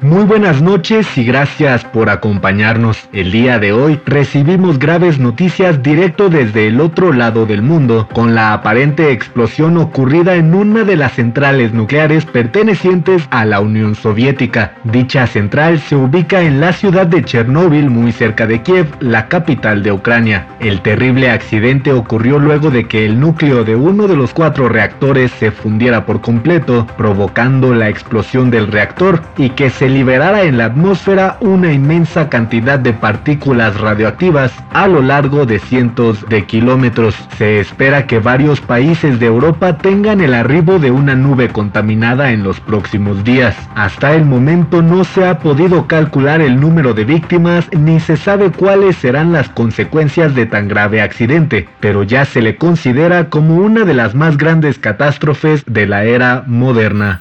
[0.00, 3.08] Muy buenas noches y gracias por acompañarnos.
[3.12, 8.32] El día de hoy recibimos graves noticias directo desde el otro lado del mundo, con
[8.32, 14.74] la aparente explosión ocurrida en una de las centrales nucleares pertenecientes a la Unión Soviética.
[14.84, 19.82] Dicha central se ubica en la ciudad de Chernóbil, muy cerca de Kiev, la capital
[19.82, 20.46] de Ucrania.
[20.60, 25.32] El terrible accidente ocurrió luego de que el núcleo de uno de los cuatro reactores
[25.32, 30.66] se fundiera por completo, provocando la explosión del reactor y que se liberara en la
[30.66, 37.14] atmósfera una inmensa cantidad de partículas radioactivas a lo largo de cientos de kilómetros.
[37.36, 42.42] Se espera que varios países de Europa tengan el arribo de una nube contaminada en
[42.42, 43.56] los próximos días.
[43.74, 48.50] Hasta el momento no se ha podido calcular el número de víctimas ni se sabe
[48.50, 53.84] cuáles serán las consecuencias de tan grave accidente, pero ya se le considera como una
[53.84, 57.18] de las más grandes catástrofes de la era moderna.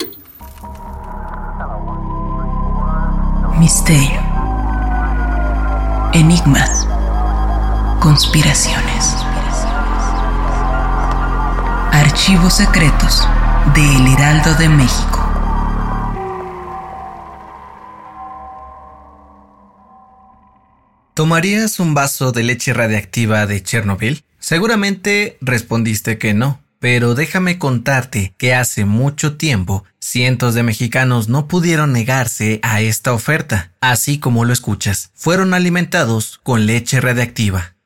[3.59, 4.21] Misterio.
[6.13, 6.87] Enigmas.
[7.99, 9.15] Conspiraciones.
[11.91, 13.27] Archivos secretos
[13.73, 15.27] de El Heraldo de México.
[21.15, 24.23] ¿Tomarías un vaso de leche radiactiva de Chernobyl?
[24.37, 26.59] Seguramente respondiste que no.
[26.79, 33.13] Pero déjame contarte que hace mucho tiempo cientos de mexicanos no pudieron negarse a esta
[33.13, 37.76] oferta, así como lo escuchas, fueron alimentados con leche radiactiva.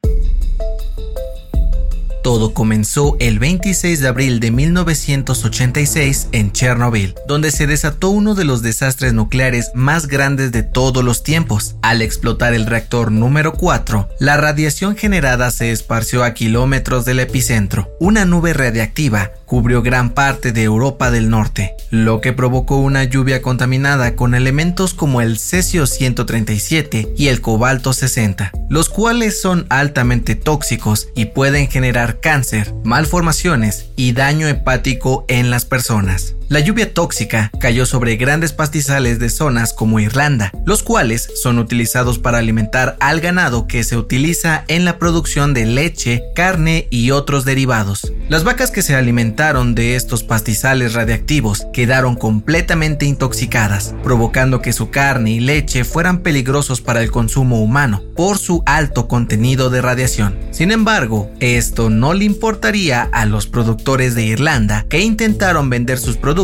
[2.23, 8.45] Todo comenzó el 26 de abril de 1986 en Chernobyl, donde se desató uno de
[8.45, 11.75] los desastres nucleares más grandes de todos los tiempos.
[11.81, 17.89] Al explotar el reactor número 4, la radiación generada se esparció a kilómetros del epicentro.
[17.99, 23.41] Una nube radiactiva cubrió gran parte de Europa del Norte, lo que provocó una lluvia
[23.41, 30.35] contaminada con elementos como el cesio 137 y el cobalto 60, los cuales son altamente
[30.35, 36.35] tóxicos y pueden generar cáncer, malformaciones y daño hepático en las personas.
[36.51, 42.19] La lluvia tóxica cayó sobre grandes pastizales de zonas como Irlanda, los cuales son utilizados
[42.19, 47.45] para alimentar al ganado que se utiliza en la producción de leche, carne y otros
[47.45, 48.11] derivados.
[48.27, 54.89] Las vacas que se alimentaron de estos pastizales radiactivos quedaron completamente intoxicadas, provocando que su
[54.89, 60.37] carne y leche fueran peligrosos para el consumo humano por su alto contenido de radiación.
[60.51, 66.17] Sin embargo, esto no le importaría a los productores de Irlanda que intentaron vender sus
[66.17, 66.40] productos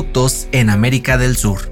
[0.52, 1.72] en América del Sur.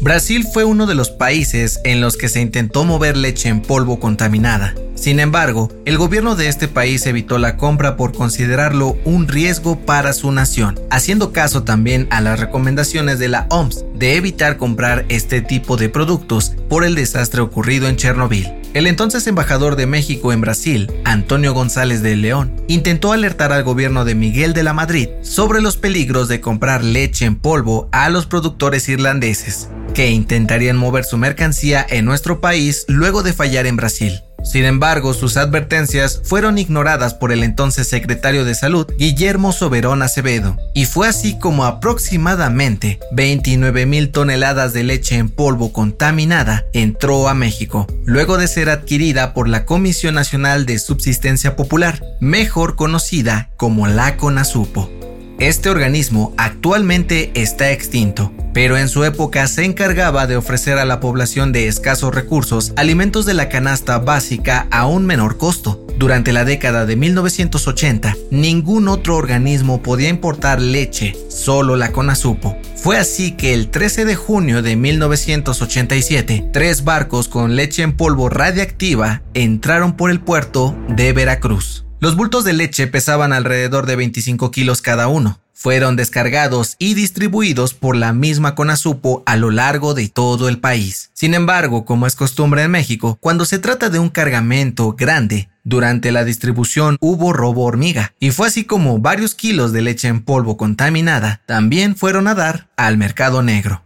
[0.00, 3.98] Brasil fue uno de los países en los que se intentó mover leche en polvo
[3.98, 4.74] contaminada.
[4.94, 10.12] Sin embargo, el gobierno de este país evitó la compra por considerarlo un riesgo para
[10.12, 15.40] su nación, haciendo caso también a las recomendaciones de la OMS de evitar comprar este
[15.40, 18.52] tipo de productos por el desastre ocurrido en Chernobyl.
[18.76, 24.04] El entonces embajador de México en Brasil, Antonio González de León, intentó alertar al gobierno
[24.04, 28.26] de Miguel de la Madrid sobre los peligros de comprar leche en polvo a los
[28.26, 34.20] productores irlandeses, que intentarían mover su mercancía en nuestro país luego de fallar en Brasil.
[34.46, 40.56] Sin embargo, sus advertencias fueron ignoradas por el entonces secretario de Salud, Guillermo Soberón Acevedo,
[40.72, 47.34] y fue así como aproximadamente 29 mil toneladas de leche en polvo contaminada entró a
[47.34, 53.88] México, luego de ser adquirida por la Comisión Nacional de Subsistencia Popular, mejor conocida como
[53.88, 55.05] la CONASUPO.
[55.38, 60.98] Este organismo actualmente está extinto, pero en su época se encargaba de ofrecer a la
[60.98, 65.86] población de escasos recursos alimentos de la canasta básica a un menor costo.
[65.98, 72.56] Durante la década de 1980, ningún otro organismo podía importar leche, solo la CONASUPO.
[72.74, 78.30] Fue así que el 13 de junio de 1987, tres barcos con leche en polvo
[78.30, 81.85] radiactiva entraron por el puerto de Veracruz.
[81.98, 85.40] Los bultos de leche pesaban alrededor de 25 kilos cada uno.
[85.54, 91.10] Fueron descargados y distribuidos por la misma Conasupo a lo largo de todo el país.
[91.14, 96.12] Sin embargo, como es costumbre en México, cuando se trata de un cargamento grande, durante
[96.12, 100.58] la distribución hubo robo hormiga, y fue así como varios kilos de leche en polvo
[100.58, 103.82] contaminada también fueron a dar al mercado negro.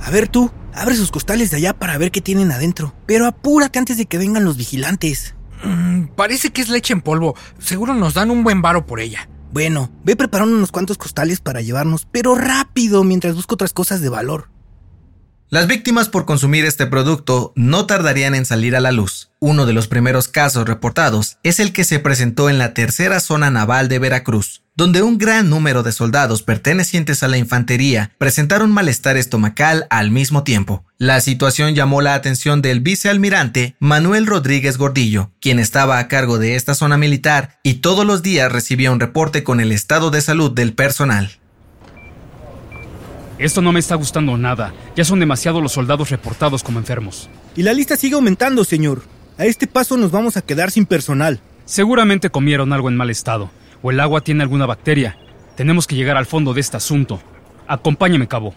[0.00, 2.94] A ver tú, abre sus costales de allá para ver qué tienen adentro.
[3.04, 5.35] Pero apúrate antes de que vengan los vigilantes.
[5.64, 7.34] Mm, parece que es leche en polvo.
[7.58, 9.28] Seguro nos dan un buen varo por ella.
[9.52, 14.08] Bueno, ve preparando unos cuantos costales para llevarnos, pero rápido mientras busco otras cosas de
[14.08, 14.50] valor.
[15.48, 19.30] Las víctimas por consumir este producto no tardarían en salir a la luz.
[19.38, 23.48] Uno de los primeros casos reportados es el que se presentó en la tercera zona
[23.48, 29.16] naval de Veracruz, donde un gran número de soldados pertenecientes a la infantería presentaron malestar
[29.16, 30.84] estomacal al mismo tiempo.
[30.98, 36.56] La situación llamó la atención del vicealmirante Manuel Rodríguez Gordillo, quien estaba a cargo de
[36.56, 40.50] esta zona militar y todos los días recibía un reporte con el estado de salud
[40.50, 41.38] del personal.
[43.38, 44.72] Esto no me está gustando nada.
[44.96, 47.28] Ya son demasiados los soldados reportados como enfermos.
[47.54, 49.02] Y la lista sigue aumentando, señor.
[49.36, 51.40] A este paso nos vamos a quedar sin personal.
[51.66, 53.50] Seguramente comieron algo en mal estado,
[53.82, 55.18] o el agua tiene alguna bacteria.
[55.54, 57.20] Tenemos que llegar al fondo de este asunto.
[57.66, 58.54] Acompáñeme, cabo.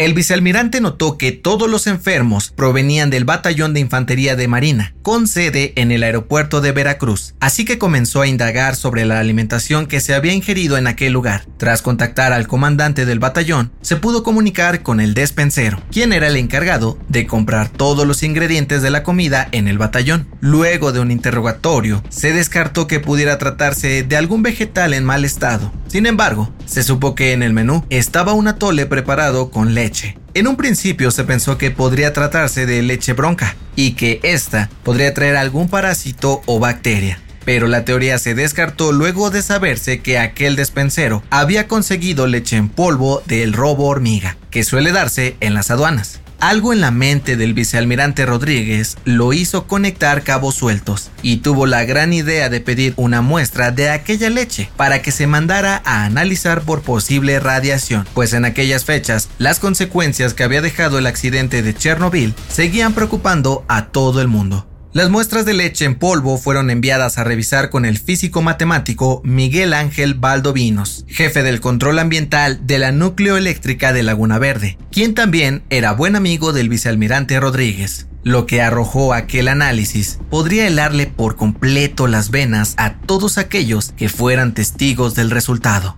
[0.00, 5.26] El vicealmirante notó que todos los enfermos provenían del Batallón de Infantería de Marina, con
[5.26, 9.98] sede en el aeropuerto de Veracruz, así que comenzó a indagar sobre la alimentación que
[9.98, 11.46] se había ingerido en aquel lugar.
[11.56, 16.36] Tras contactar al comandante del batallón, se pudo comunicar con el despensero, quien era el
[16.36, 20.28] encargado de comprar todos los ingredientes de la comida en el batallón.
[20.38, 25.72] Luego de un interrogatorio, se descartó que pudiera tratarse de algún vegetal en mal estado.
[25.88, 29.87] Sin embargo, se supo que en el menú estaba un atole preparado con leche
[30.34, 35.14] en un principio se pensó que podría tratarse de leche bronca y que ésta podría
[35.14, 37.20] traer algún parásito o bacteria.
[37.44, 42.68] Pero la teoría se descartó luego de saberse que aquel despensero había conseguido leche en
[42.68, 46.20] polvo del robo hormiga, que suele darse en las aduanas.
[46.40, 51.84] Algo en la mente del vicealmirante Rodríguez lo hizo conectar cabos sueltos y tuvo la
[51.84, 56.62] gran idea de pedir una muestra de aquella leche para que se mandara a analizar
[56.62, 61.74] por posible radiación, pues en aquellas fechas las consecuencias que había dejado el accidente de
[61.74, 64.64] Chernobyl seguían preocupando a todo el mundo.
[64.94, 69.74] Las muestras de leche en polvo fueron enviadas a revisar con el físico matemático Miguel
[69.74, 75.92] Ángel Valdovinos, jefe del control ambiental de la nucleoeléctrica de Laguna Verde, quien también era
[75.92, 78.06] buen amigo del vicealmirante Rodríguez.
[78.24, 84.08] Lo que arrojó aquel análisis podría helarle por completo las venas a todos aquellos que
[84.08, 85.96] fueran testigos del resultado.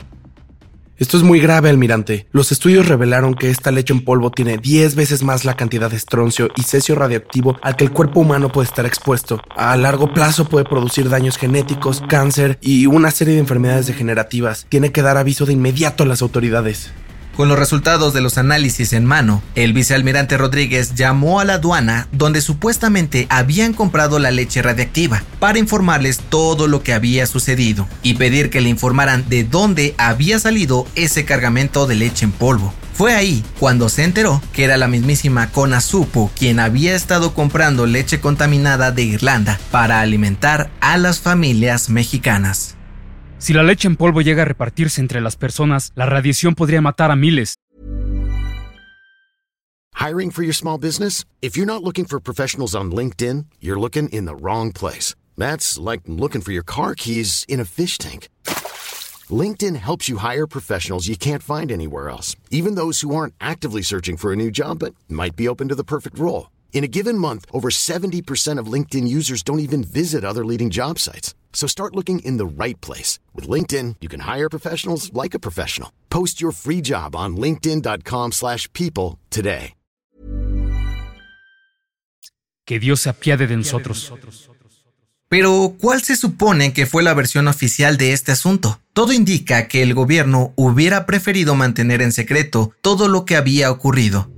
[1.01, 2.27] Esto es muy grave, almirante.
[2.31, 5.97] Los estudios revelaron que esta leche en polvo tiene 10 veces más la cantidad de
[5.97, 9.41] estroncio y cesio radioactivo al que el cuerpo humano puede estar expuesto.
[9.57, 14.67] A largo plazo puede producir daños genéticos, cáncer y una serie de enfermedades degenerativas.
[14.69, 16.91] Tiene que dar aviso de inmediato a las autoridades.
[17.37, 22.09] Con los resultados de los análisis en mano, el vicealmirante Rodríguez llamó a la aduana
[22.13, 28.15] donde supuestamente habían comprado la leche radiactiva para informarles todo lo que había sucedido y
[28.15, 32.75] pedir que le informaran de dónde había salido ese cargamento de leche en polvo.
[32.93, 38.21] Fue ahí cuando se enteró que era la mismísima Conasupo quien había estado comprando leche
[38.21, 42.77] contaminada de Irlanda para alimentar a las familias mexicanas.
[43.41, 47.11] Si la leche en polvo llega a repartirse entre las personas, la radiación podría matar
[47.11, 47.55] a miles.
[49.95, 51.25] Hiring for your small business?
[51.41, 55.15] If you're not looking for professionals on LinkedIn, you're looking in the wrong place.
[55.39, 58.29] That's like looking for your car keys in a fish tank.
[59.31, 63.83] LinkedIn helps you hire professionals you can't find anywhere else, even those who aren't actively
[63.83, 66.51] searching for a new job but might be open to the perfect role.
[66.75, 70.99] In a given month, over 70% of LinkedIn users don't even visit other leading job
[70.99, 71.35] sites.
[71.53, 73.19] So start looking in the right place.
[73.35, 75.91] With LinkedIn, you can hire professionals like a professional.
[76.09, 79.75] Post your free job on linkedin.com slash people today.
[82.65, 84.13] Que Dios se apiade de nosotros.
[85.29, 88.81] Pero, ¿cuál se supone que fue la versión oficial de este asunto?
[88.93, 94.31] Todo indica que el gobierno hubiera preferido mantener en secreto todo lo que había ocurrido.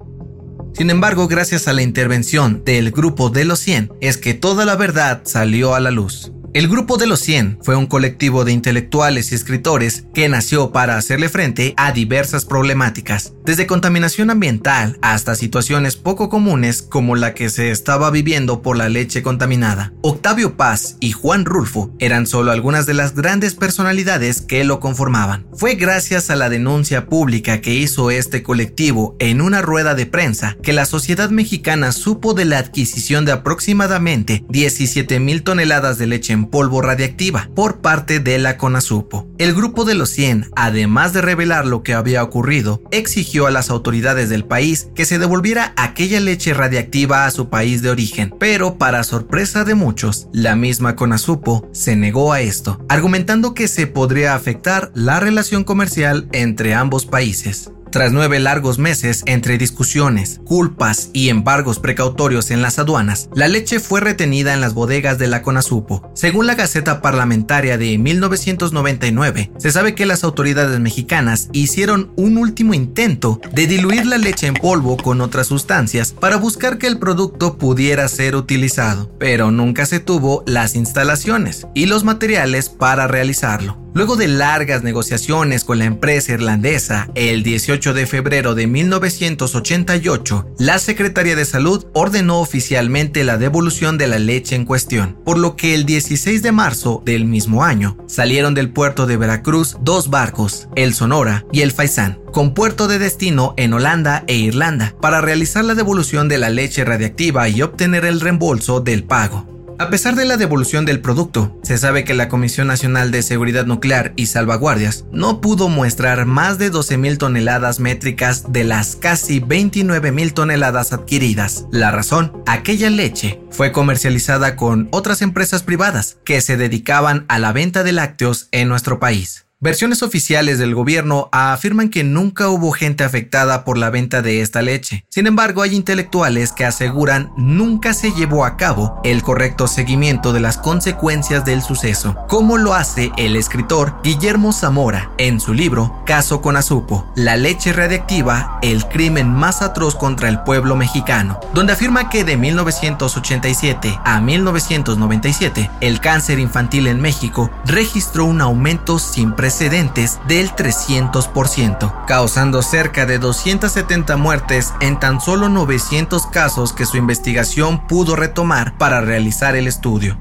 [0.75, 4.77] Sin embargo, gracias a la intervención del grupo de los 100, es que toda la
[4.77, 6.33] verdad salió a la luz.
[6.55, 10.99] El Grupo de los 100 fue un colectivo de intelectuales y escritores que nació para
[10.99, 17.49] hacerle frente a diversas problemáticas, desde contaminación ambiental hasta situaciones poco comunes como la que
[17.49, 19.95] se estaba viviendo por la leche contaminada.
[20.03, 25.47] Octavio Paz y Juan Rulfo eran solo algunas de las grandes personalidades que lo conformaban.
[25.55, 30.59] Fue gracias a la denuncia pública que hizo este colectivo en una rueda de prensa
[30.63, 36.35] que la sociedad mexicana supo de la adquisición de aproximadamente 17 mil toneladas de leche
[36.35, 39.27] en polvo radiactiva por parte de la CONASUPO.
[39.39, 43.71] El grupo de los 100, además de revelar lo que había ocurrido, exigió a las
[43.71, 48.79] autoridades del país que se devolviera aquella leche radiactiva a su país de origen, pero
[48.79, 54.35] para sorpresa de muchos, la misma CONASUPO se negó a esto, argumentando que se podría
[54.35, 57.71] afectar la relación comercial entre ambos países.
[57.93, 63.81] Tras nueve largos meses entre discusiones, culpas y embargos precautorios en las aduanas, la leche
[63.81, 66.11] fue retenida en las bodegas de la Conasupo.
[66.15, 72.73] Según la Gaceta Parlamentaria de 1999, se sabe que las autoridades mexicanas hicieron un último
[72.73, 77.59] intento de diluir la leche en polvo con otras sustancias para buscar que el producto
[77.59, 83.82] pudiera ser utilizado, pero nunca se tuvo las instalaciones y los materiales para realizarlo.
[83.95, 90.79] Luego de largas negociaciones con la empresa irlandesa, el 18 de febrero de 1988, la
[90.79, 95.75] Secretaría de Salud ordenó oficialmente la devolución de la leche en cuestión, por lo que
[95.75, 100.95] el 16 de marzo del mismo año salieron del puerto de Veracruz dos barcos, el
[100.95, 105.75] Sonora y el Faisán, con puerto de destino en Holanda e Irlanda, para realizar la
[105.75, 109.52] devolución de la leche radiactiva y obtener el reembolso del pago.
[109.83, 113.67] A pesar de la devolución del producto, se sabe que la Comisión Nacional de Seguridad
[113.67, 120.35] Nuclear y Salvaguardias no pudo muestrar más de 12.000 toneladas métricas de las casi 29.000
[120.35, 121.67] toneladas adquiridas.
[121.73, 127.53] La razón, aquella leche fue comercializada con otras empresas privadas que se dedicaban a la
[127.53, 129.47] venta de lácteos en nuestro país.
[129.63, 134.61] Versiones oficiales del gobierno afirman que nunca hubo gente afectada por la venta de esta
[134.61, 135.05] leche.
[135.09, 140.41] Sin embargo, hay intelectuales que aseguran nunca se llevó a cabo el correcto seguimiento de
[140.41, 146.43] las consecuencias del suceso, como lo hace el escritor Guillermo Zamora en su libro Caso
[146.43, 152.11] con Azupo, la leche radiactiva, el crimen más atroz contra el pueblo mexicano, donde afirma
[152.11, 159.52] que de 1987 a 1997 el cáncer infantil en México registró un aumento sin precedentes
[159.53, 166.97] precedentes del 300%, causando cerca de 270 muertes en tan solo 900 casos que su
[166.97, 170.17] investigación pudo retomar para realizar el estudio.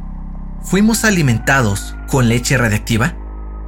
[0.61, 3.13] ¿Fuimos alimentados con leche radiactiva?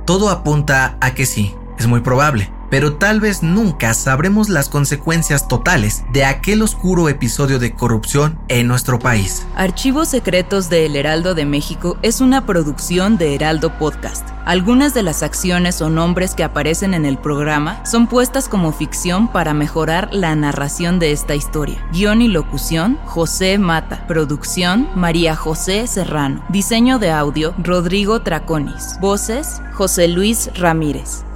[0.06, 5.48] Todo apunta a que sí, es muy probable pero tal vez nunca sabremos las consecuencias
[5.48, 9.46] totales de aquel oscuro episodio de corrupción en nuestro país.
[9.56, 14.28] Archivos Secretos de El Heraldo de México es una producción de Heraldo Podcast.
[14.46, 19.28] Algunas de las acciones o nombres que aparecen en el programa son puestas como ficción
[19.28, 21.88] para mejorar la narración de esta historia.
[21.94, 24.06] Guión y locución, José Mata.
[24.08, 26.44] Producción, María José Serrano.
[26.50, 28.98] Diseño de audio, Rodrigo Traconis.
[29.00, 31.24] Voces, José Luis Ramírez.